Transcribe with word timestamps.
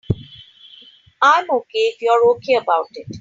I'm 1.21 1.45
OK 1.51 1.69
if 1.73 2.01
you're 2.01 2.25
OK 2.31 2.55
about 2.55 2.87
it. 2.95 3.05